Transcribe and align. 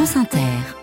France 0.00 0.16
Inter. 0.16 0.79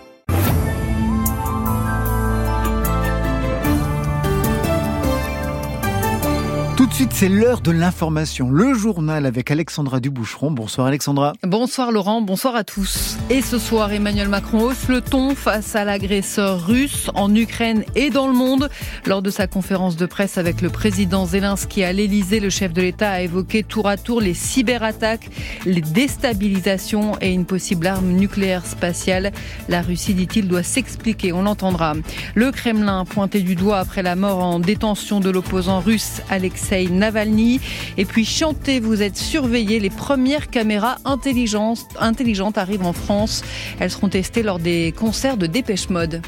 Suite, 6.98 7.12
c'est 7.12 7.28
l'heure 7.28 7.60
de 7.60 7.70
l'information. 7.70 8.50
Le 8.50 8.74
journal 8.74 9.24
avec 9.24 9.52
Alexandra 9.52 10.00
Duboucheron. 10.00 10.50
Bonsoir 10.50 10.88
Alexandra. 10.88 11.32
Bonsoir 11.44 11.92
Laurent, 11.92 12.22
bonsoir 12.22 12.56
à 12.56 12.64
tous. 12.64 13.16
Et 13.30 13.40
ce 13.40 13.60
soir, 13.60 13.92
Emmanuel 13.92 14.28
Macron 14.28 14.62
hausse 14.62 14.88
le 14.88 15.00
ton 15.00 15.36
face 15.36 15.76
à 15.76 15.84
l'agresseur 15.84 16.66
russe 16.66 17.08
en 17.14 17.32
Ukraine 17.32 17.84
et 17.94 18.10
dans 18.10 18.26
le 18.26 18.32
monde. 18.32 18.68
Lors 19.06 19.22
de 19.22 19.30
sa 19.30 19.46
conférence 19.46 19.96
de 19.96 20.06
presse 20.06 20.38
avec 20.38 20.60
le 20.60 20.70
président 20.70 21.24
Zelensky 21.24 21.84
à 21.84 21.92
l'Elysée, 21.92 22.40
le 22.40 22.50
chef 22.50 22.72
de 22.72 22.82
l'État 22.82 23.12
a 23.12 23.20
évoqué 23.20 23.62
tour 23.62 23.86
à 23.86 23.96
tour 23.96 24.20
les 24.20 24.34
cyberattaques, 24.34 25.30
les 25.66 25.82
déstabilisations 25.82 27.12
et 27.20 27.32
une 27.32 27.44
possible 27.44 27.86
arme 27.86 28.08
nucléaire 28.08 28.66
spatiale. 28.66 29.30
La 29.68 29.82
Russie, 29.82 30.14
dit-il, 30.14 30.48
doit 30.48 30.64
s'expliquer. 30.64 31.32
On 31.32 31.42
l'entendra. 31.42 31.94
Le 32.34 32.50
Kremlin 32.50 33.04
pointé 33.04 33.42
du 33.42 33.54
doigt 33.54 33.78
après 33.78 34.02
la 34.02 34.16
mort 34.16 34.42
en 34.42 34.58
détention 34.58 35.20
de 35.20 35.30
l'opposant 35.30 35.78
russe 35.78 36.22
Alexei 36.28 36.87
Navalny. 36.90 37.60
Et 37.96 38.04
puis 38.04 38.24
chantez, 38.24 38.80
vous 38.80 39.02
êtes 39.02 39.16
surveillés. 39.16 39.80
Les 39.80 39.90
premières 39.90 40.48
caméras 40.48 40.98
intelligentes, 41.04 41.86
intelligentes 41.98 42.58
arrivent 42.58 42.86
en 42.86 42.92
France. 42.92 43.42
Elles 43.78 43.90
seront 43.90 44.08
testées 44.08 44.42
lors 44.42 44.58
des 44.58 44.92
concerts 44.92 45.36
de 45.36 45.46
Dépêche 45.46 45.88
Mode. 45.88 46.22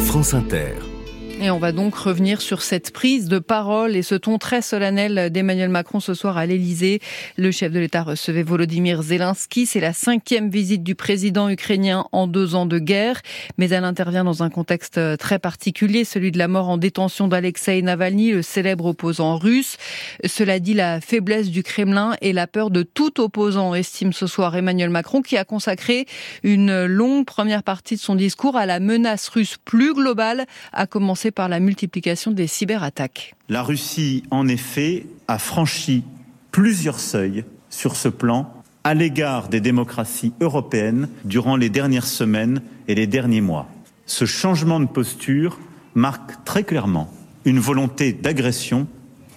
France 0.00 0.34
Inter. 0.34 0.95
Et 1.38 1.50
on 1.50 1.58
va 1.58 1.70
donc 1.70 1.94
revenir 1.94 2.40
sur 2.40 2.62
cette 2.62 2.92
prise 2.92 3.26
de 3.26 3.38
parole 3.38 3.94
et 3.94 4.02
ce 4.02 4.14
ton 4.14 4.38
très 4.38 4.62
solennel 4.62 5.30
d'Emmanuel 5.30 5.68
Macron 5.68 6.00
ce 6.00 6.14
soir 6.14 6.38
à 6.38 6.46
l'Elysée. 6.46 7.00
Le 7.36 7.50
chef 7.50 7.70
de 7.72 7.78
l'État 7.78 8.02
recevait 8.02 8.42
Volodymyr 8.42 9.02
Zelensky. 9.02 9.66
C'est 9.66 9.80
la 9.80 9.92
cinquième 9.92 10.48
visite 10.48 10.82
du 10.82 10.94
président 10.94 11.50
ukrainien 11.50 12.06
en 12.10 12.26
deux 12.26 12.54
ans 12.54 12.64
de 12.64 12.78
guerre, 12.78 13.20
mais 13.58 13.68
elle 13.68 13.84
intervient 13.84 14.24
dans 14.24 14.42
un 14.42 14.48
contexte 14.48 14.98
très 15.18 15.38
particulier, 15.38 16.04
celui 16.04 16.32
de 16.32 16.38
la 16.38 16.48
mort 16.48 16.70
en 16.70 16.78
détention 16.78 17.28
d'Alexei 17.28 17.82
Navalny, 17.82 18.32
le 18.32 18.42
célèbre 18.42 18.86
opposant 18.86 19.36
russe. 19.36 19.76
Cela 20.24 20.58
dit 20.58 20.74
la 20.74 21.02
faiblesse 21.02 21.50
du 21.50 21.62
Kremlin 21.62 22.16
et 22.22 22.32
la 22.32 22.46
peur 22.46 22.70
de 22.70 22.82
tout 22.82 23.20
opposant, 23.20 23.74
estime 23.74 24.14
ce 24.14 24.26
soir 24.26 24.56
Emmanuel 24.56 24.88
Macron, 24.88 25.20
qui 25.20 25.36
a 25.36 25.44
consacré 25.44 26.06
une 26.42 26.86
longue 26.86 27.26
première 27.26 27.62
partie 27.62 27.96
de 27.96 28.00
son 28.00 28.14
discours 28.14 28.56
à 28.56 28.64
la 28.64 28.80
menace 28.80 29.28
russe 29.28 29.58
plus 29.62 29.92
globale, 29.92 30.46
à 30.72 30.86
commencer 30.86 31.25
par 31.30 31.48
la 31.48 31.60
multiplication 31.60 32.30
des 32.30 32.46
cyberattaques. 32.46 33.34
La 33.48 33.62
Russie, 33.62 34.22
en 34.30 34.48
effet, 34.48 35.06
a 35.28 35.38
franchi 35.38 36.04
plusieurs 36.50 37.00
seuils 37.00 37.44
sur 37.70 37.96
ce 37.96 38.08
plan 38.08 38.52
à 38.84 38.94
l'égard 38.94 39.48
des 39.48 39.60
démocraties 39.60 40.32
européennes 40.40 41.08
durant 41.24 41.56
les 41.56 41.70
dernières 41.70 42.06
semaines 42.06 42.62
et 42.88 42.94
les 42.94 43.06
derniers 43.06 43.40
mois. 43.40 43.68
Ce 44.06 44.24
changement 44.24 44.78
de 44.78 44.86
posture 44.86 45.58
marque 45.94 46.44
très 46.44 46.62
clairement 46.62 47.12
une 47.44 47.58
volonté 47.58 48.12
d'agression 48.12 48.86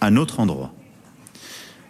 à 0.02 0.12
notre 0.12 0.40
endroit. 0.40 0.74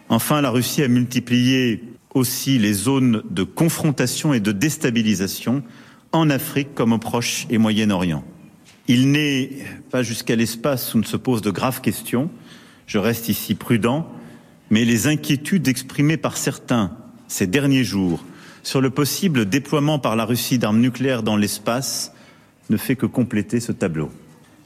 Enfin, 0.08 0.40
la 0.40 0.50
Russie 0.50 0.82
a 0.82 0.88
multiplié 0.88 1.84
aussi 2.14 2.58
les 2.58 2.72
zones 2.72 3.22
de 3.30 3.42
confrontation 3.42 4.34
et 4.34 4.40
de 4.40 4.52
déstabilisation 4.52 5.62
en 6.12 6.30
Afrique 6.30 6.74
comme 6.74 6.92
au 6.92 6.98
Proche 6.98 7.46
et 7.50 7.58
Moyen-Orient. 7.58 8.24
Il 8.88 9.10
n'est 9.12 9.50
pas 9.90 10.02
jusqu'à 10.02 10.36
l'espace 10.36 10.94
où 10.94 10.98
ne 10.98 11.04
se 11.04 11.16
posent 11.16 11.42
de 11.42 11.50
graves 11.50 11.80
questions. 11.80 12.30
Je 12.86 12.98
reste 12.98 13.28
ici 13.28 13.54
prudent, 13.54 14.10
mais 14.70 14.84
les 14.84 15.06
inquiétudes 15.06 15.68
exprimées 15.68 16.16
par 16.16 16.36
certains 16.36 16.96
ces 17.28 17.46
derniers 17.46 17.84
jours 17.84 18.24
sur 18.62 18.80
le 18.80 18.90
possible 18.90 19.48
déploiement 19.48 19.98
par 19.98 20.16
la 20.16 20.24
Russie 20.24 20.58
d'armes 20.58 20.80
nucléaires 20.80 21.22
dans 21.22 21.36
l'espace 21.36 22.12
ne 22.68 22.76
fait 22.76 22.96
que 22.96 23.06
compléter 23.06 23.60
ce 23.60 23.72
tableau. 23.72 24.10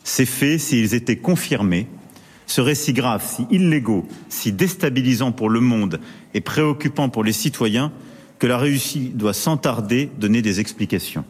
Ces 0.03 0.27
faits, 0.27 0.61
s'ils 0.61 0.95
étaient 0.95 1.17
confirmés, 1.17 1.87
seraient 2.47 2.75
si 2.75 2.93
graves, 2.93 3.25
si 3.27 3.47
illégaux, 3.51 4.07
si 4.29 4.53
déstabilisants 4.53 5.33
pour 5.33 5.49
le 5.49 5.61
monde 5.61 6.01
et 6.35 6.41
préoccupants 6.41 7.09
pour 7.09 7.25
les 7.25 7.33
citoyens 7.33 7.93
que 8.39 8.47
la 8.47 8.59
Russie 8.59 9.13
doit 9.15 9.33
sans 9.33 9.57
tarder 9.57 10.11
donner 10.19 10.43
des 10.43 10.61
explications. 10.61 11.25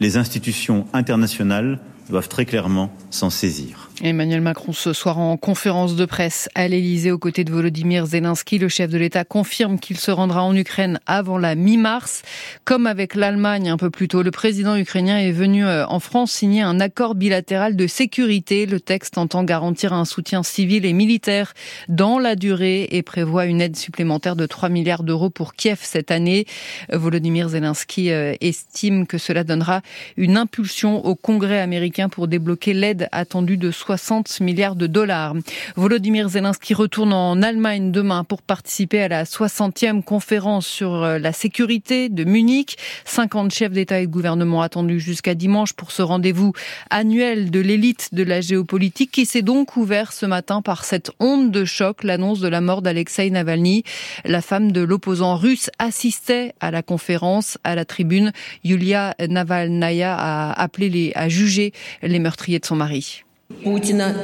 Les 0.00 0.16
institutions 0.16 0.86
internationales 0.92 1.78
doivent 2.08 2.28
très 2.28 2.44
clairement 2.44 2.90
s'en 3.10 3.30
saisir. 3.30 3.91
Emmanuel 4.04 4.40
Macron 4.40 4.72
ce 4.72 4.92
soir 4.92 5.20
en 5.20 5.36
conférence 5.36 5.94
de 5.94 6.04
presse 6.06 6.48
à 6.56 6.66
l'Elysée 6.66 7.12
aux 7.12 7.18
côtés 7.18 7.44
de 7.44 7.52
Volodymyr 7.52 8.04
Zelensky. 8.04 8.58
Le 8.58 8.68
chef 8.68 8.90
de 8.90 8.98
l'État 8.98 9.24
confirme 9.24 9.78
qu'il 9.78 9.96
se 9.96 10.10
rendra 10.10 10.42
en 10.42 10.56
Ukraine 10.56 10.98
avant 11.06 11.38
la 11.38 11.54
mi-mars. 11.54 12.22
Comme 12.64 12.88
avec 12.88 13.14
l'Allemagne 13.14 13.70
un 13.70 13.76
peu 13.76 13.90
plus 13.90 14.08
tôt, 14.08 14.22
le 14.22 14.32
président 14.32 14.74
ukrainien 14.74 15.18
est 15.20 15.30
venu 15.30 15.64
euh, 15.64 15.86
en 15.86 16.00
France 16.00 16.32
signer 16.32 16.62
un 16.62 16.80
accord 16.80 17.14
bilatéral 17.14 17.76
de 17.76 17.86
sécurité. 17.86 18.66
Le 18.66 18.80
texte 18.80 19.18
entend 19.18 19.44
garantir 19.44 19.92
un 19.92 20.04
soutien 20.04 20.42
civil 20.42 20.84
et 20.84 20.94
militaire 20.94 21.54
dans 21.86 22.18
la 22.18 22.34
durée 22.34 22.88
et 22.90 23.02
prévoit 23.04 23.46
une 23.46 23.60
aide 23.60 23.76
supplémentaire 23.76 24.34
de 24.34 24.46
3 24.46 24.68
milliards 24.68 25.04
d'euros 25.04 25.30
pour 25.30 25.54
Kiev 25.54 25.78
cette 25.80 26.10
année. 26.10 26.46
Volodymyr 26.92 27.50
Zelensky 27.50 28.10
euh, 28.10 28.34
estime 28.40 29.06
que 29.06 29.18
cela 29.18 29.44
donnera 29.44 29.80
une 30.16 30.36
impulsion 30.36 31.06
au 31.06 31.14
Congrès 31.14 31.60
américain 31.60 32.08
pour 32.08 32.26
débloquer 32.26 32.74
l'aide 32.74 33.08
attendue 33.12 33.58
de 33.58 33.70
60 33.70 33.91
milliards 34.40 34.76
de 34.76 34.86
dollars. 34.86 35.34
Volodymyr 35.76 36.28
Zelensky 36.28 36.74
retourne 36.74 37.12
en 37.12 37.42
Allemagne 37.42 37.92
demain 37.92 38.24
pour 38.24 38.42
participer 38.42 39.02
à 39.02 39.08
la 39.08 39.24
60e 39.24 40.02
conférence 40.02 40.66
sur 40.66 41.02
euh, 41.02 41.18
la 41.18 41.32
sécurité 41.32 42.08
de 42.08 42.24
Munich. 42.24 42.76
50 43.04 43.52
chefs 43.52 43.72
d'État 43.72 44.00
et 44.00 44.06
de 44.06 44.12
gouvernement 44.12 44.62
attendus 44.62 45.00
jusqu'à 45.00 45.34
dimanche 45.34 45.72
pour 45.72 45.90
ce 45.90 46.02
rendez-vous 46.02 46.52
annuel 46.90 47.50
de 47.50 47.60
l'élite 47.60 48.10
de 48.12 48.22
la 48.22 48.40
géopolitique 48.40 49.10
qui 49.10 49.26
s'est 49.26 49.42
donc 49.42 49.76
ouvert 49.76 50.12
ce 50.12 50.26
matin 50.26 50.62
par 50.62 50.84
cette 50.84 51.10
onde 51.20 51.50
de 51.50 51.64
choc, 51.64 52.04
l'annonce 52.04 52.40
de 52.40 52.48
la 52.48 52.60
mort 52.60 52.82
d'Alexei 52.82 53.30
Navalny. 53.30 53.84
La 54.24 54.42
femme 54.42 54.72
de 54.72 54.80
l'opposant 54.80 55.36
russe 55.36 55.70
assistait 55.78 56.54
à 56.60 56.70
la 56.70 56.82
conférence 56.82 57.58
à 57.64 57.74
la 57.74 57.84
tribune. 57.84 58.32
Yulia 58.64 59.14
Navalnaya 59.28 60.14
a 60.14 60.60
appelé 60.60 60.88
les, 60.88 61.12
à 61.14 61.28
juger 61.28 61.72
les 62.02 62.18
meurtriers 62.18 62.58
de 62.58 62.66
son 62.66 62.76
mari. 62.76 63.24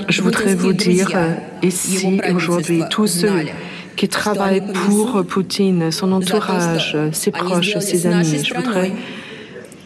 Je 0.09 0.23
voudrais 0.23 0.55
vous 0.55 0.73
dire 0.73 1.11
euh, 1.15 1.35
ici 1.63 2.21
aujourd'hui, 2.35 2.83
tous 2.91 3.07
ceux 3.07 3.47
qui 3.97 4.09
travaillent 4.09 4.63
pour 4.87 5.25
Poutine, 5.25 5.91
son 5.91 6.13
entourage, 6.13 6.97
ses 7.13 7.31
proches, 7.31 7.79
ses 7.79 8.07
amis, 8.07 8.45
je 8.45 8.55
voudrais 8.55 8.93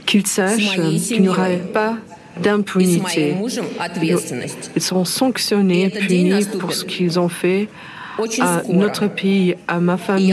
qu'ils 0.06 0.26
sachent 0.26 0.76
qu'il 1.06 1.22
n'y 1.22 1.28
aurait 1.28 1.62
pas 1.72 1.96
d'impunité. 2.40 3.36
Ils 4.76 4.82
seront 4.82 5.04
sanctionnés, 5.04 5.90
punis 5.90 6.46
pour 6.58 6.72
ce 6.72 6.84
qu'ils 6.84 7.18
ont 7.18 7.28
fait 7.28 7.68
à 8.40 8.62
notre 8.68 9.06
pays, 9.08 9.56
à 9.68 9.80
ma 9.80 9.96
famille, 9.96 10.32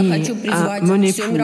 à 0.49 0.81
mon 0.81 1.01
époux. 1.01 1.37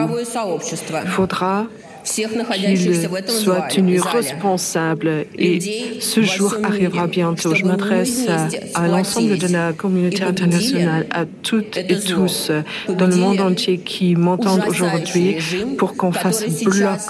Il 1.02 1.08
faudra 1.08 1.66
qu'ils 2.06 2.94
soient 3.28 3.62
tenus 3.62 4.02
responsables 4.02 5.26
et 5.38 6.00
ce 6.00 6.22
jour 6.22 6.56
arrivera 6.62 7.06
bientôt. 7.06 7.54
Je 7.54 7.64
m'adresse 7.64 8.26
à, 8.74 8.88
l'ensemble 8.88 9.38
de 9.38 9.48
la 9.48 9.72
communauté 9.72 10.22
internationale, 10.22 11.06
à 11.10 11.24
toutes 11.42 11.76
et 11.76 11.98
tous 11.98 12.50
dans 12.88 13.06
le 13.06 13.16
monde 13.16 13.40
entier 13.40 13.78
qui 13.78 14.14
m'entendent 14.14 14.64
aujourd'hui 14.68 15.36
pour 15.78 15.96
qu'on 15.96 16.12
fasse 16.12 16.44
bloc 16.64 17.00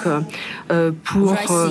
euh, 0.70 0.90
pour 1.04 1.36
euh, 1.50 1.70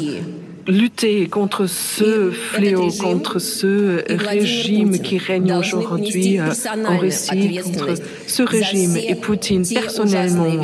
lutter 0.68 1.28
contre 1.28 1.68
ce 1.68 2.32
fléau, 2.32 2.90
contre 3.00 3.40
ce 3.40 4.04
régime 4.10 5.00
qui 5.00 5.18
règne 5.18 5.54
aujourd'hui 5.54 6.40
euh, 6.40 6.52
en 6.88 6.98
Russie, 6.98 7.60
contre 7.64 7.94
ce 8.28 8.44
régime. 8.44 8.98
Et 8.98 9.16
Poutine, 9.16 9.64
personnellement, 9.68 10.62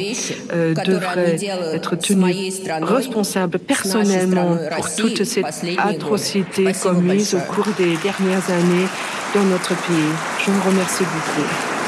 euh, 0.54 0.74
devrait 0.86 1.38
être 1.74 1.96
tenu 1.96 2.34
responsable 2.82 3.60
personnellement 3.60 4.58
pour 4.76 4.96
toutes 4.96 5.24
ces 5.24 5.44
atrocités 5.78 6.72
commises 6.82 7.36
au 7.36 7.54
cours 7.54 7.68
des 7.78 7.96
dernières 7.98 8.50
années 8.50 8.88
dans 9.34 9.44
notre 9.46 9.70
pays. 9.70 10.12
Je 10.46 10.52
vous 10.52 10.70
remercie 10.70 11.04
beaucoup. 11.04 11.81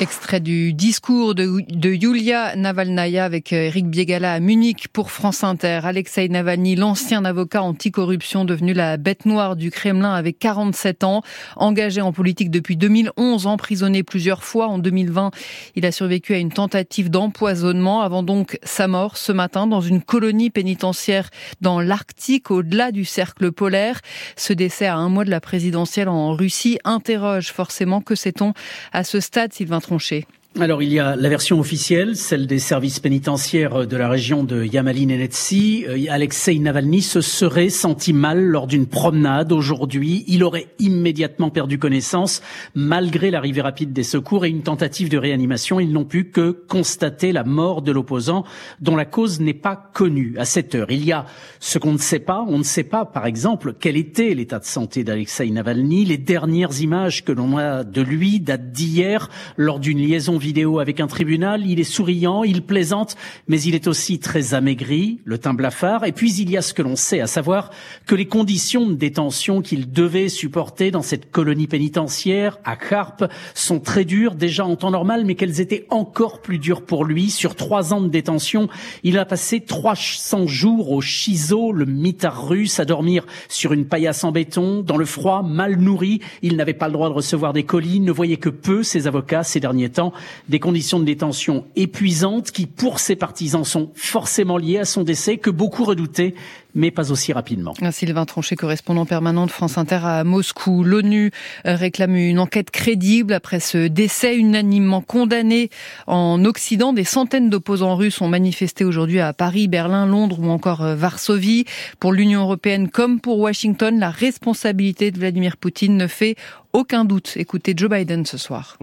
Extrait 0.00 0.38
du 0.38 0.72
discours 0.74 1.34
de, 1.34 1.64
Yulia 1.92 2.54
Navalnaya 2.54 3.24
avec 3.24 3.52
Eric 3.52 3.84
euh, 3.84 3.88
Biegala 3.88 4.34
à 4.34 4.38
Munich 4.38 4.86
pour 4.92 5.10
France 5.10 5.42
Inter. 5.42 5.80
Alexei 5.82 6.28
Navalny, 6.28 6.76
l'ancien 6.76 7.24
avocat 7.24 7.62
anticorruption 7.62 8.44
devenu 8.44 8.74
la 8.74 8.96
bête 8.96 9.26
noire 9.26 9.56
du 9.56 9.72
Kremlin 9.72 10.14
avec 10.14 10.38
47 10.38 11.02
ans, 11.02 11.22
engagé 11.56 12.00
en 12.00 12.12
politique 12.12 12.52
depuis 12.52 12.76
2011, 12.76 13.48
emprisonné 13.48 14.04
plusieurs 14.04 14.44
fois. 14.44 14.68
En 14.68 14.78
2020, 14.78 15.32
il 15.74 15.84
a 15.84 15.90
survécu 15.90 16.32
à 16.32 16.38
une 16.38 16.52
tentative 16.52 17.10
d'empoisonnement 17.10 18.02
avant 18.02 18.22
donc 18.22 18.56
sa 18.62 18.86
mort 18.86 19.16
ce 19.16 19.32
matin 19.32 19.66
dans 19.66 19.80
une 19.80 20.00
colonie 20.00 20.50
pénitentiaire 20.50 21.28
dans 21.60 21.80
l'Arctique 21.80 22.52
au-delà 22.52 22.92
du 22.92 23.04
cercle 23.04 23.50
polaire. 23.50 24.00
Ce 24.36 24.52
décès 24.52 24.86
à 24.86 24.94
un 24.94 25.08
mois 25.08 25.24
de 25.24 25.30
la 25.30 25.40
présidentielle 25.40 26.08
en 26.08 26.34
Russie 26.34 26.78
interroge 26.84 27.52
forcément 27.52 28.00
que 28.00 28.14
sait-on 28.14 28.52
à 28.92 29.02
ce 29.02 29.18
stade, 29.18 29.52
tranché 29.88 30.26
alors 30.60 30.82
il 30.82 30.92
y 30.92 30.98
a 30.98 31.14
la 31.14 31.28
version 31.28 31.60
officielle, 31.60 32.16
celle 32.16 32.46
des 32.46 32.58
services 32.58 32.98
pénitentiaires 33.00 33.86
de 33.86 33.96
la 33.96 34.08
région 34.08 34.42
de 34.42 34.64
Yamali-Nenetsi. 34.64 35.84
Euh, 35.88 36.04
Alexei 36.10 36.58
Navalny 36.58 37.02
se 37.02 37.20
serait 37.20 37.68
senti 37.68 38.12
mal 38.12 38.42
lors 38.42 38.66
d'une 38.66 38.86
promenade 38.86 39.52
aujourd'hui. 39.52 40.24
Il 40.26 40.42
aurait 40.42 40.66
immédiatement 40.78 41.50
perdu 41.50 41.78
connaissance 41.78 42.42
malgré 42.74 43.30
l'arrivée 43.30 43.60
rapide 43.60 43.92
des 43.92 44.02
secours 44.02 44.44
et 44.44 44.48
une 44.48 44.62
tentative 44.62 45.08
de 45.08 45.18
réanimation. 45.18 45.78
Ils 45.80 45.92
n'ont 45.92 46.04
pu 46.04 46.24
que 46.30 46.50
constater 46.50 47.30
la 47.32 47.44
mort 47.44 47.82
de 47.82 47.92
l'opposant 47.92 48.44
dont 48.80 48.96
la 48.96 49.04
cause 49.04 49.40
n'est 49.40 49.54
pas 49.54 49.90
connue 49.94 50.34
à 50.38 50.44
cette 50.44 50.74
heure. 50.74 50.90
Il 50.90 51.04
y 51.04 51.12
a 51.12 51.26
ce 51.60 51.78
qu'on 51.78 51.92
ne 51.92 51.98
sait 51.98 52.18
pas. 52.18 52.44
On 52.48 52.58
ne 52.58 52.64
sait 52.64 52.84
pas, 52.84 53.04
par 53.04 53.26
exemple, 53.26 53.74
quel 53.78 53.96
était 53.96 54.34
l'état 54.34 54.58
de 54.58 54.64
santé 54.64 55.04
d'Alexei 55.04 55.50
Navalny. 55.50 56.04
Les 56.04 56.18
dernières 56.18 56.80
images 56.80 57.24
que 57.24 57.32
l'on 57.32 57.58
a 57.58 57.84
de 57.84 58.02
lui 58.02 58.40
datent 58.40 58.72
d'hier 58.72 59.28
lors 59.56 59.78
d'une 59.78 59.98
liaison 59.98 60.38
avec 60.80 61.00
un 61.00 61.06
tribunal. 61.06 61.66
Il 61.66 61.78
est 61.78 61.84
souriant, 61.84 62.42
il 62.42 62.62
plaisante, 62.62 63.16
mais 63.48 63.60
il 63.60 63.74
est 63.74 63.86
aussi 63.86 64.18
très 64.18 64.54
amaigri, 64.54 65.18
le 65.24 65.38
teint 65.38 65.54
blafard. 65.54 66.04
Et 66.04 66.12
puis 66.12 66.32
il 66.34 66.50
y 66.50 66.56
a 66.56 66.62
ce 66.62 66.72
que 66.72 66.82
l'on 66.82 66.96
sait, 66.96 67.20
à 67.20 67.26
savoir 67.26 67.70
que 68.06 68.14
les 68.14 68.26
conditions 68.26 68.86
de 68.86 68.94
détention 68.94 69.60
qu'il 69.60 69.92
devait 69.92 70.28
supporter 70.28 70.90
dans 70.90 71.02
cette 71.02 71.30
colonie 71.30 71.66
pénitentiaire 71.66 72.58
à 72.64 72.76
Carpe 72.76 73.24
sont 73.54 73.78
très 73.78 74.04
dures 74.04 74.34
déjà 74.34 74.64
en 74.64 74.76
temps 74.76 74.90
normal, 74.90 75.24
mais 75.24 75.34
qu'elles 75.34 75.60
étaient 75.60 75.86
encore 75.90 76.40
plus 76.40 76.58
dures 76.58 76.82
pour 76.82 77.04
lui. 77.04 77.30
Sur 77.30 77.54
trois 77.54 77.92
ans 77.92 78.00
de 78.00 78.08
détention, 78.08 78.68
il 79.02 79.18
a 79.18 79.24
passé 79.24 79.60
300 79.60 80.46
jours 80.46 80.90
au 80.92 81.00
Chiso, 81.00 81.72
le 81.72 81.84
mitard 81.84 82.48
russe, 82.48 82.80
à 82.80 82.84
dormir 82.84 83.26
sur 83.48 83.72
une 83.72 83.86
paillasse 83.86 84.24
en 84.24 84.32
béton, 84.32 84.80
dans 84.80 84.96
le 84.96 85.04
froid, 85.04 85.42
mal 85.42 85.76
nourri. 85.76 86.20
Il 86.42 86.56
n'avait 86.56 86.72
pas 86.72 86.86
le 86.86 86.94
droit 86.94 87.08
de 87.08 87.14
recevoir 87.14 87.52
des 87.52 87.64
colis, 87.64 88.00
ne 88.00 88.12
voyait 88.12 88.38
que 88.38 88.48
peu 88.48 88.82
ses 88.82 89.06
avocats 89.06 89.44
ces 89.44 89.60
derniers 89.60 89.90
temps 89.90 90.12
des 90.48 90.58
conditions 90.60 90.98
de 91.00 91.04
détention 91.04 91.64
épuisantes 91.76 92.50
qui, 92.50 92.66
pour 92.66 93.00
ses 93.00 93.16
partisans, 93.16 93.64
sont 93.64 93.90
forcément 93.94 94.58
liées 94.58 94.78
à 94.78 94.84
son 94.84 95.02
décès 95.02 95.38
que 95.38 95.50
beaucoup 95.50 95.84
redoutaient 95.84 96.34
mais 96.78 96.92
pas 96.92 97.10
aussi 97.10 97.32
rapidement. 97.32 97.74
Sylvain 97.90 98.24
Tronchet, 98.24 98.54
correspondant 98.54 99.04
permanent 99.04 99.46
de 99.46 99.50
France 99.50 99.78
Inter 99.78 99.98
à 100.04 100.22
Moscou. 100.22 100.84
L'ONU 100.84 101.32
réclame 101.64 102.14
une 102.14 102.38
enquête 102.38 102.70
crédible 102.70 103.32
après 103.32 103.58
ce 103.58 103.88
décès 103.88 104.36
unanimement 104.36 105.00
condamné 105.00 105.70
en 106.06 106.44
Occident. 106.44 106.92
Des 106.92 107.02
centaines 107.02 107.50
d'opposants 107.50 107.96
russes 107.96 108.20
ont 108.20 108.28
manifesté 108.28 108.84
aujourd'hui 108.84 109.18
à 109.18 109.32
Paris, 109.32 109.66
Berlin, 109.66 110.06
Londres 110.06 110.38
ou 110.40 110.48
encore 110.50 110.84
Varsovie. 110.94 111.64
Pour 111.98 112.12
l'Union 112.12 112.42
européenne 112.42 112.88
comme 112.88 113.20
pour 113.20 113.40
Washington, 113.40 113.98
la 113.98 114.10
responsabilité 114.10 115.10
de 115.10 115.18
Vladimir 115.18 115.56
Poutine 115.56 115.96
ne 115.96 116.06
fait 116.06 116.36
aucun 116.72 117.04
doute. 117.04 117.32
Écoutez 117.36 117.72
Joe 117.76 117.90
Biden 117.90 118.24
ce 118.24 118.38
soir. 118.38 118.76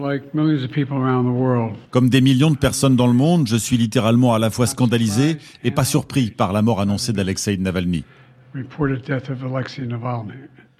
Comme 1.90 2.08
des 2.10 2.20
millions 2.20 2.50
de 2.50 2.56
personnes 2.56 2.96
dans 2.96 3.06
le 3.06 3.12
monde, 3.12 3.46
je 3.48 3.56
suis 3.56 3.78
littéralement 3.78 4.34
à 4.34 4.38
la 4.38 4.50
fois 4.50 4.66
scandalisé 4.66 5.38
et 5.64 5.70
pas 5.70 5.84
surpris 5.84 6.30
par 6.30 6.52
la 6.52 6.62
mort 6.62 6.80
annoncée 6.80 7.12
d'Alexei 7.12 7.56
Navalny. 7.56 7.85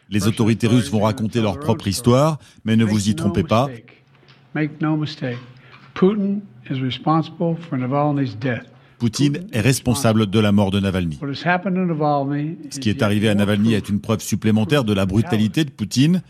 Les 0.08 0.28
autorités 0.28 0.66
russes 0.66 0.90
vont 0.90 1.00
raconter 1.00 1.40
leur 1.40 1.58
propre 1.58 1.88
histoire, 1.88 2.38
mais 2.64 2.76
ne 2.76 2.84
vous 2.84 3.08
y 3.08 3.14
trompez 3.14 3.42
pas. 3.42 3.68
Poutine 8.98 9.46
est 9.52 9.60
responsable 9.60 10.26
de 10.26 10.38
la 10.38 10.52
mort 10.52 10.70
de 10.70 10.80
Navalny. 10.80 11.18
Ce 12.70 12.80
qui 12.80 12.88
est 12.88 13.02
arrivé 13.02 13.28
à 13.28 13.34
Navalny 13.34 13.74
est 13.74 13.90
une 13.90 14.00
preuve 14.00 14.20
supplémentaire 14.20 14.84
de 14.84 14.94
la 14.94 15.04
brutalité 15.04 15.64
de 15.64 15.70
Poutine. 15.70 16.22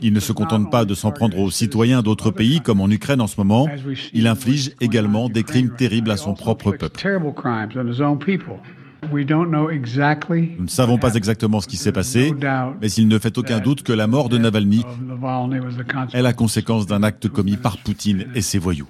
Il 0.00 0.12
ne 0.12 0.20
se 0.20 0.32
contente 0.32 0.70
pas 0.70 0.84
de 0.84 0.94
s'en 0.94 1.10
prendre 1.10 1.38
aux 1.38 1.50
citoyens 1.50 2.02
d'autres 2.02 2.30
pays 2.30 2.60
comme 2.60 2.80
en 2.80 2.88
Ukraine 2.88 3.20
en 3.20 3.26
ce 3.26 3.36
moment, 3.38 3.66
il 4.12 4.28
inflige 4.28 4.70
également 4.80 5.28
des 5.28 5.42
crimes 5.42 5.74
terribles 5.74 6.10
à 6.12 6.16
son 6.16 6.34
propre 6.34 6.70
peuple. 6.72 7.00
Nous 9.12 10.64
ne 10.64 10.68
savons 10.68 10.98
pas 10.98 11.14
exactement 11.14 11.60
ce 11.60 11.68
qui 11.68 11.76
s'est 11.76 11.92
passé, 11.92 12.32
mais 12.80 12.90
il 12.92 13.08
ne 13.08 13.18
fait 13.18 13.36
aucun 13.38 13.60
doute 13.60 13.82
que 13.82 13.92
la 13.92 14.06
mort 14.06 14.28
de 14.28 14.38
Navalny 14.38 14.84
est 16.12 16.22
la 16.22 16.32
conséquence 16.32 16.86
d'un 16.86 17.02
acte 17.02 17.28
commis 17.28 17.56
par 17.56 17.78
Poutine 17.78 18.26
et 18.34 18.42
ses 18.42 18.58
voyous. 18.58 18.88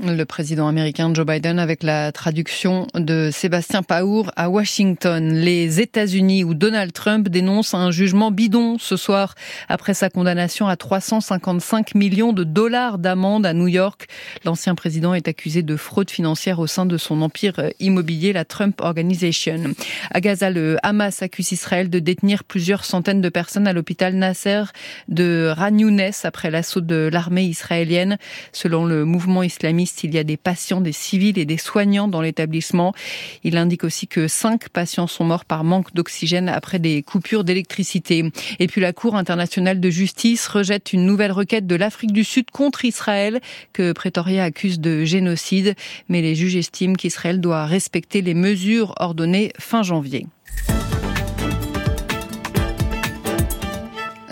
Le 0.00 0.24
président 0.24 0.68
américain 0.68 1.12
Joe 1.12 1.26
Biden 1.26 1.58
avec 1.58 1.82
la 1.82 2.12
traduction 2.12 2.86
de 2.94 3.28
Sébastien 3.30 3.82
Paour 3.82 4.30
à 4.36 4.48
Washington. 4.48 5.34
Les 5.34 5.82
États-Unis 5.82 6.44
où 6.44 6.54
Donald 6.54 6.94
Trump 6.94 7.28
dénonce 7.28 7.74
un 7.74 7.90
jugement 7.90 8.30
bidon 8.30 8.78
ce 8.78 8.96
soir 8.96 9.34
après 9.68 9.92
sa 9.92 10.08
condamnation 10.08 10.66
à 10.66 10.76
355 10.76 11.94
millions 11.94 12.32
de 12.32 12.42
dollars 12.42 12.96
d'amende 12.96 13.44
à 13.44 13.52
New 13.52 13.68
York. 13.68 14.06
L'ancien 14.46 14.74
président 14.74 15.12
est 15.12 15.28
accusé 15.28 15.62
de 15.62 15.76
fraude 15.76 16.10
financière 16.10 16.58
au 16.58 16.66
sein 16.66 16.86
de 16.86 16.96
son 16.96 17.20
empire 17.20 17.60
immobilier, 17.78 18.32
la 18.32 18.46
Trump 18.46 18.80
Organization. 18.80 19.74
À 20.10 20.22
Gaza, 20.22 20.48
le 20.48 20.78
Hamas 20.82 21.20
accuse 21.20 21.52
Israël 21.52 21.90
de 21.90 21.98
détenir 21.98 22.44
plusieurs 22.44 22.86
centaines 22.86 23.20
de 23.20 23.28
personnes 23.28 23.66
à 23.66 23.74
l'hôpital 23.74 24.14
Nasser 24.14 24.62
de 25.08 25.52
Ran 25.54 25.76
après 26.24 26.50
l'assaut 26.50 26.80
de 26.80 27.10
l'armée 27.12 27.44
israélienne. 27.44 28.16
Selon 28.52 28.86
le 28.86 29.04
mouvement 29.04 29.42
islamique, 29.42 29.81
il 30.02 30.14
y 30.14 30.18
a 30.18 30.24
des 30.24 30.36
patients, 30.36 30.80
des 30.80 30.92
civils 30.92 31.38
et 31.38 31.44
des 31.44 31.56
soignants 31.56 32.08
dans 32.08 32.20
l'établissement. 32.20 32.94
Il 33.44 33.56
indique 33.56 33.84
aussi 33.84 34.06
que 34.06 34.28
cinq 34.28 34.68
patients 34.68 35.06
sont 35.06 35.24
morts 35.24 35.44
par 35.44 35.64
manque 35.64 35.94
d'oxygène 35.94 36.48
après 36.48 36.78
des 36.78 37.02
coupures 37.02 37.44
d'électricité. 37.44 38.24
Et 38.58 38.66
puis 38.66 38.80
la 38.80 38.92
Cour 38.92 39.16
internationale 39.16 39.80
de 39.80 39.90
justice 39.90 40.46
rejette 40.48 40.92
une 40.92 41.06
nouvelle 41.06 41.32
requête 41.32 41.66
de 41.66 41.76
l'Afrique 41.76 42.12
du 42.12 42.24
Sud 42.24 42.50
contre 42.50 42.84
Israël 42.84 43.40
que 43.72 43.92
Pretoria 43.92 44.44
accuse 44.44 44.80
de 44.80 45.04
génocide. 45.04 45.74
Mais 46.08 46.22
les 46.22 46.34
juges 46.34 46.56
estiment 46.56 46.94
qu'Israël 46.94 47.40
doit 47.40 47.66
respecter 47.66 48.22
les 48.22 48.34
mesures 48.34 48.94
ordonnées 48.98 49.52
fin 49.58 49.82
janvier. 49.82 50.26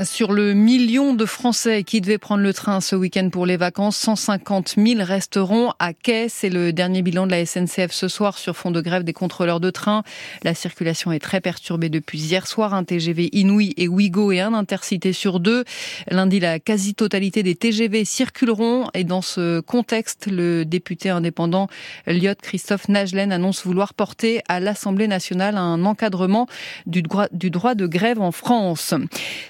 Sur 0.05 0.33
le 0.33 0.55
million 0.55 1.13
de 1.13 1.27
Français 1.27 1.85
qui 1.85 2.01
devaient 2.01 2.17
prendre 2.17 2.43
le 2.43 2.55
train 2.55 2.81
ce 2.81 2.97
week-end 2.97 3.29
pour 3.29 3.45
les 3.45 3.59
vacances, 3.59 3.99
150 3.99 4.77
000 4.79 5.05
resteront 5.05 5.75
à 5.79 5.93
quai. 5.93 6.31
C'est 6.31 6.49
le 6.49 6.73
dernier 6.73 7.03
bilan 7.03 7.27
de 7.27 7.33
la 7.33 7.45
SNCF 7.45 7.93
ce 7.93 8.09
soir 8.09 8.39
sur 8.39 8.57
fond 8.57 8.71
de 8.71 8.81
grève 8.81 9.05
des 9.05 9.13
contrôleurs 9.13 9.61
de 9.61 9.69
train. 9.69 10.03
La 10.43 10.55
circulation 10.55 11.13
est 11.13 11.19
très 11.19 11.43
perturbée 11.43 11.91
depuis 11.91 12.19
hier 12.19 12.47
soir. 12.47 12.73
Un 12.73 12.85
TGV 12.85 13.29
Inouï 13.33 13.75
et 13.77 13.89
Ouigo 13.89 14.33
et 14.33 14.41
un 14.41 14.55
intercité 14.55 15.13
sur 15.13 15.39
deux. 15.39 15.65
Lundi, 16.11 16.41
la 16.41 16.61
quasi-totalité 16.61 17.43
des 17.43 17.55
TGV 17.55 18.07
circuleront. 18.07 18.89
Et 18.95 19.05
dans 19.05 19.23
ce 19.23 19.61
contexte, 19.61 20.29
le 20.31 20.65
député 20.65 21.11
indépendant 21.11 21.69
Liot 22.07 22.37
Christophe 22.41 22.89
Najlen 22.89 23.33
annonce 23.33 23.67
vouloir 23.67 23.93
porter 23.93 24.41
à 24.49 24.61
l'Assemblée 24.61 25.09
nationale 25.09 25.59
un 25.59 25.85
encadrement 25.85 26.47
du 26.87 27.03
droit 27.03 27.29
de 27.75 27.87
grève 27.87 28.23
en 28.23 28.33
France. 28.33 28.95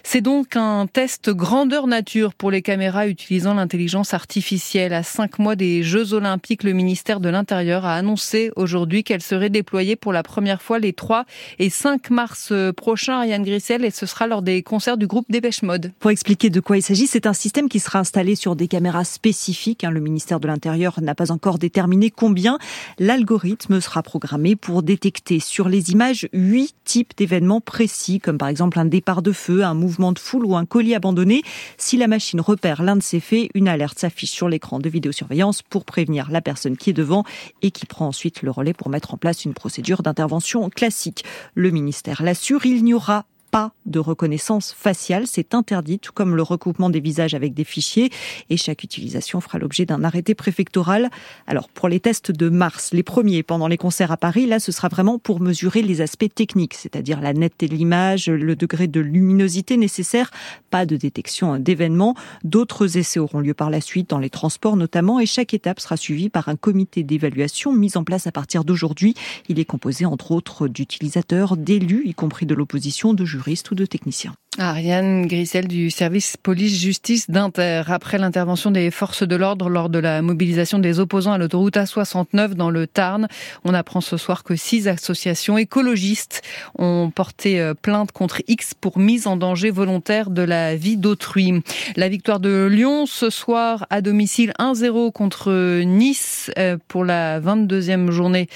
C'est 0.03 0.21
donc 0.21 0.40
donc 0.41 0.57
un 0.57 0.87
test 0.87 1.29
grandeur 1.29 1.87
nature 1.87 2.33
pour 2.33 2.51
les 2.51 2.63
caméras 2.63 3.07
utilisant 3.07 3.53
l'intelligence 3.53 4.15
artificielle. 4.15 4.95
À 4.95 5.03
cinq 5.03 5.39
mois 5.39 5.55
des 5.55 5.83
Jeux 5.83 6.15
Olympiques, 6.15 6.63
le 6.63 6.73
ministère 6.73 7.21
de 7.21 7.29
l'Intérieur 7.29 7.85
a 7.85 7.95
annoncé 7.95 8.51
aujourd'hui 8.57 9.05
qu'elle 9.05 9.21
serait 9.21 9.51
déployée 9.51 9.97
pour 9.97 10.15
la 10.15 10.23
première 10.23 10.63
fois 10.63 10.79
les 10.79 10.95
3 10.95 11.27
et 11.59 11.69
5 11.69 12.09
mars 12.09 12.55
prochains, 12.75 13.19
Ariane 13.19 13.43
Grissel, 13.43 13.85
et 13.85 13.91
ce 13.91 14.07
sera 14.07 14.27
lors 14.27 14.41
des 14.41 14.63
concerts 14.63 14.97
du 14.97 15.07
groupe 15.07 15.27
Dépêche 15.29 15.61
Mode. 15.61 15.93
Pour 15.99 16.11
expliquer 16.11 16.49
de 16.49 16.61
quoi 16.61 16.79
il 16.79 16.83
s'agit, 16.83 17.07
c'est 17.07 17.27
un 17.27 17.35
système 17.35 17.69
qui 17.69 17.79
sera 17.79 17.99
installé 17.99 18.35
sur 18.35 18.57
des 18.57 18.67
caméras 18.67 19.05
spécifiques. 19.05 19.85
Hein. 19.85 19.91
Le 19.91 20.01
ministère 20.01 20.41
de 20.41 20.49
l'Intérieur 20.49 21.03
n'a 21.03 21.15
pas 21.15 21.33
encore 21.33 21.59
déterminé 21.59 22.11
combien. 22.11 22.59
L'algorithme 22.99 23.83
sera 23.83 24.03
programmé 24.03 24.57
pour 24.57 24.83
détecter 24.83 25.39
sur 25.39 25.69
les 25.69 25.91
images 25.91 26.31
huit 26.33 26.75
types 26.87 27.13
d'événements 27.15 27.61
précis, 27.61 28.21
comme 28.21 28.39
par 28.39 28.49
exemple 28.49 28.79
un 28.79 28.87
départ 28.87 29.21
de 29.21 29.33
feu, 29.33 29.65
un 29.65 29.75
mouvement 29.75 30.13
de 30.13 30.19
ou 30.39 30.57
un 30.57 30.65
colis 30.65 30.95
abandonné. 30.95 31.43
Si 31.77 31.97
la 31.97 32.07
machine 32.07 32.41
repère 32.41 32.83
l'un 32.83 32.97
de 32.97 33.03
ces 33.03 33.21
faits, 33.21 33.51
une 33.55 33.69
alerte 33.69 33.99
s'affiche 33.99 34.31
sur 34.31 34.49
l'écran 34.49 34.79
de 34.79 34.89
vidéosurveillance 34.89 35.63
pour 35.63 35.85
prévenir 35.85 36.31
la 36.31 36.41
personne 36.41 36.77
qui 36.77 36.91
est 36.91 36.95
devant 36.95 37.25
et 37.63 37.71
qui 37.71 37.87
prend 37.87 38.07
ensuite 38.07 38.43
le 38.43 38.51
relais 38.51 38.75
pour 38.75 38.89
mettre 38.89 39.15
en 39.15 39.17
place 39.17 39.45
une 39.45 39.55
procédure 39.55 40.03
d'intervention 40.03 40.69
classique. 40.71 41.25
Le 41.55 41.71
ministère 41.71 42.23
l'assure, 42.23 42.67
il 42.67 42.85
n'y 42.85 42.95
aura 42.95 43.25
pas 43.51 43.73
de 43.87 43.99
reconnaissance 43.99 44.73
faciale. 44.73 45.27
C'est 45.27 45.55
interdit, 45.55 45.99
tout 45.99 46.13
comme 46.13 46.37
le 46.37 46.43
recoupement 46.43 46.91
des 46.91 47.01
visages 47.01 47.35
avec 47.35 47.55
des 47.55 47.65
fichiers. 47.65 48.11
Et 48.49 48.57
chaque 48.57 48.85
utilisation 48.85 49.41
fera 49.41 49.59
l'objet 49.59 49.87
d'un 49.87 50.05
arrêté 50.05 50.35
préfectoral. 50.35 51.11
Alors, 51.47 51.69
pour 51.69 51.89
les 51.89 52.01
tests 52.01 52.31
de 52.31 52.49
mars, 52.49 52.91
les 52.93 53.03
premiers 53.03 53.43
pendant 53.43 53.69
les 53.69 53.77
concerts 53.77 54.13
à 54.13 54.17
Paris, 54.17 54.47
là, 54.47 54.61
ce 54.61 54.73
sera 54.73 54.89
vraiment 54.89 55.19
pour 55.19 55.41
mesurer 55.41 55.83
les 55.83 56.01
aspects 56.01 56.33
techniques, 56.35 56.75
c'est-à-dire 56.75 57.21
la 57.21 57.33
netteté 57.33 57.69
de 57.69 57.75
l'image, 57.75 58.29
le 58.29 58.57
degré 58.57 58.87
de 58.87 59.01
luminosité 59.01 59.77
nécessaire, 59.77 60.31
pas 60.71 60.87
de 60.87 60.97
détection 60.97 61.59
d'événements. 61.59 62.15
D'autres 62.45 62.97
essais 62.97 63.21
auront 63.21 63.41
lieu 63.41 63.55
par 63.55 63.71
la 63.71 63.81
suite 63.81 64.11
dans 64.11 64.19
les 64.19 64.31
transports 64.31 64.77
notamment 64.77 65.21
et 65.21 65.27
chaque 65.27 65.55
étape 65.55 65.81
sera 65.81 65.97
suivie 65.97 66.29
par 66.29 66.49
un 66.49 66.57
comité 66.57 67.03
d'évaluation 67.03 67.73
mis 67.73 67.97
en 67.97 68.05
place 68.05 68.27
à 68.27 68.33
partir 68.33 68.65
d'aujourd'hui. 68.65 69.15
Il 69.49 69.59
est 69.59 69.65
composé 69.65 70.07
entre 70.07 70.33
autres 70.33 70.69
d'utilisateurs, 70.69 71.57
d'élus, 71.57 72.03
y 72.05 72.15
compris 72.15 72.47
de 72.47 72.55
l'opposition, 72.55 73.15
de 73.15 73.25
ou 73.73 73.75
de 73.75 73.87
techniciens. 73.87 74.35
Ariane 74.61 75.27
Grissel 75.27 75.67
du 75.69 75.91
service 75.91 76.37
police-justice 76.37 77.31
d'Inter. 77.31 77.83
Après 77.87 78.19
l'intervention 78.19 78.71
des 78.71 78.91
forces 78.91 79.27
de 79.27 79.35
l'ordre 79.35 79.71
lors 79.71 79.89
de 79.89 79.99
la 79.99 80.21
mobilisation 80.21 80.79
des 80.79 81.01
opposants 81.01 81.33
à 81.33 81.39
l'autoroute 81.39 81.77
A69 81.77 82.53
dans 82.53 82.69
le 82.69 82.87
Tarn, 82.87 83.27
on 83.65 83.73
apprend 83.73 84.03
ce 84.03 84.19
soir 84.19 84.45
que 84.45 84.57
six 84.57 84.87
associations 84.87 85.57
écologistes 85.57 86.43
ont 86.79 87.11
porté 87.11 87.59
euh, 87.59 87.73
plainte 87.73 88.13
contre 88.13 88.43
X 88.49 88.75
pour 88.79 88.99
mise 88.99 89.27
en 89.27 89.39
danger 89.39 89.71
volontaire 89.71 90.29
de 90.29 90.43
la 90.43 90.77
vie 90.77 90.99
d'autrui. 90.99 91.63
La 91.97 92.11
victoire 92.11 92.39
de 92.39 92.69
Lyon 92.71 93.07
ce 93.07 93.31
soir 93.31 93.87
à 93.89 94.03
domicile 94.03 94.53
1-0 94.59 95.11
contre 95.11 95.81
Nice 95.85 96.51
euh, 96.59 96.77
pour 96.87 97.07
la 97.07 97.41
22e 97.41 98.11
journée 98.11 98.47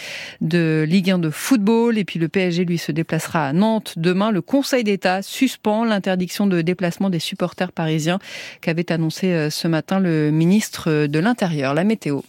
de 0.42 0.84
Ligue 0.86 1.12
1 1.12 1.18
de 1.18 1.30
football. 1.30 1.96
Et 1.96 2.04
puis 2.04 2.18
le 2.18 2.28
PSG 2.28 2.66
lui 2.66 2.76
se 2.76 2.92
déplacera 2.92 3.46
à 3.46 3.52
Nantes 3.54 3.94
demain. 3.96 4.30
Le 4.30 4.42
Conseil 4.42 4.84
d'État 4.84 5.22
suspend 5.22 5.93
l'interdiction 5.94 6.46
de 6.46 6.60
déplacement 6.60 7.08
des 7.08 7.20
supporters 7.20 7.72
parisiens 7.72 8.18
qu'avait 8.60 8.90
annoncé 8.92 9.32
euh, 9.32 9.50
ce 9.50 9.68
matin 9.68 10.00
le 10.00 10.30
ministre 10.30 11.06
de 11.06 11.18
l'Intérieur. 11.18 11.72
La 11.74 11.84
météo. 11.84 12.20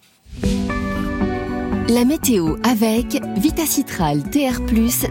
La 1.88 2.04
météo 2.04 2.56
avec 2.64 3.22
Vitacitral 3.38 4.24
TR+, 4.24 4.60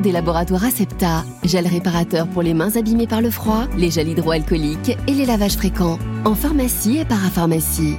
des 0.02 0.10
laboratoires 0.10 0.64
Acepta, 0.64 1.24
gel 1.44 1.68
réparateur 1.68 2.26
pour 2.26 2.42
les 2.42 2.52
mains 2.52 2.76
abîmées 2.76 3.06
par 3.06 3.20
le 3.20 3.30
froid, 3.30 3.68
les 3.76 3.90
gels 3.90 4.08
hydroalcooliques 4.08 4.96
et 5.06 5.12
les 5.12 5.24
lavages 5.24 5.56
fréquents, 5.56 5.98
en 6.24 6.34
pharmacie 6.34 6.98
et 6.98 7.04
parapharmacie. 7.04 7.94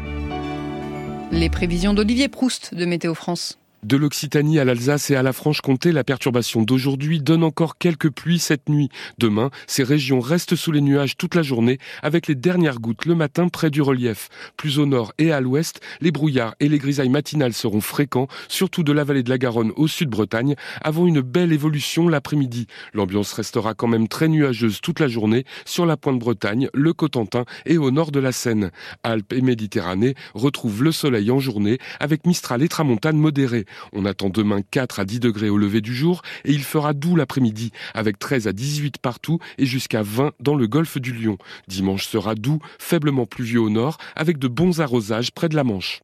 Les 1.32 1.50
prévisions 1.50 1.94
d'Olivier 1.94 2.28
Proust 2.28 2.76
de 2.76 2.86
Météo 2.86 3.14
France. 3.14 3.58
De 3.86 3.98
l'Occitanie 3.98 4.58
à 4.58 4.66
l'Alsace 4.66 5.12
et 5.12 5.16
à 5.16 5.22
la 5.22 5.32
Franche-Comté, 5.32 5.92
la 5.92 6.04
perturbation 6.04 6.64
d'aujourd'hui 6.64 7.20
donne 7.20 7.44
encore 7.44 7.78
quelques 7.78 8.10
pluies 8.10 8.40
cette 8.40 8.68
nuit. 8.68 8.90
Demain, 9.20 9.52
ces 9.68 9.84
régions 9.84 10.20
restent 10.20 10.56
sous 10.56 10.72
les 10.72 10.82
nuages 10.82 11.18
toute 11.18 11.36
la 11.36 11.44
journée, 11.44 11.78
avec 12.02 12.26
les 12.26 12.34
dernières 12.34 12.80
gouttes 12.80 13.06
le 13.06 13.14
matin 13.14 13.48
près 13.48 13.70
du 13.70 13.84
relief. 13.84 14.30
Plus 14.58 14.80
au 14.80 14.88
nord 14.88 15.14
et 15.20 15.32
à 15.32 15.40
l'ouest, 15.40 15.82
les 16.02 16.10
brouillards 16.10 16.56
et 16.60 16.68
les 16.68 16.80
grisailles 16.80 17.10
matinales 17.10 17.54
seront 17.54 17.80
fréquents, 17.80 18.28
surtout 18.48 18.82
de 18.82 18.92
la 18.92 19.04
vallée 19.04 19.22
de 19.22 19.30
la 19.30 19.38
Garonne 19.38 19.72
au 19.76 19.88
sud-Bretagne, 19.88 20.56
avant 20.82 21.06
une 21.06 21.22
belle 21.22 21.54
évolution 21.54 22.10
l'après-midi. 22.10 22.66
L'ambiance 22.96 23.34
restera 23.34 23.76
quand 23.76 23.88
même 23.88 24.08
très 24.08 24.30
nuageuse 24.30 24.82
toute 24.82 25.00
la 25.00 25.08
journée 25.08 25.46
sur 25.64 25.86
la 25.86 25.96
pointe 25.96 26.18
Bretagne, 26.18 26.70
le 26.74 26.94
Cotentin 26.94 27.46
et 27.68 27.78
au 27.78 27.92
nord 27.92 28.10
de 28.10 28.20
la 28.20 28.32
Seine. 28.32 28.72
Alpes 29.04 29.34
et 29.34 29.42
Méditerranée 29.42 30.16
retrouvent 30.34 30.82
le 30.82 30.92
soleil 30.92 31.30
en 31.30 31.40
journée, 31.40 31.78
avec 32.00 32.26
Mistral 32.26 32.64
et 32.64 32.68
Tramontane 32.68 33.18
modérés. 33.18 33.68
On 33.94 34.06
attend 34.06 34.30
demain 34.30 34.62
4 34.62 35.00
à 35.00 35.06
10 35.06 35.20
degrés 35.20 35.50
au 35.50 35.58
lever 35.58 35.82
du 35.82 35.96
jour 35.96 36.22
et 36.44 36.52
il 36.52 36.64
fera 36.64 36.94
doux 36.94 37.16
l'après-midi 37.16 37.72
avec 37.94 38.20
13 38.20 38.48
à 38.48 38.54
18 38.54 38.98
partout 38.98 39.40
et 39.58 39.66
jusqu'à 39.66 40.02
20 40.02 40.32
dans 40.40 40.56
le 40.56 40.68
golfe 40.68 40.98
du 40.98 41.14
Lion. 41.14 41.38
Dimanche 41.68 42.08
sera 42.08 42.36
doux, 42.36 42.60
faiblement 42.80 43.26
pluvieux 43.26 43.62
au 43.62 43.70
nord 43.70 43.98
avec 44.16 44.38
de 44.38 44.48
bons 44.48 44.82
arrosages 44.82 45.32
près 45.32 45.50
de 45.50 45.56
la 45.56 45.64
Manche. 45.64 45.94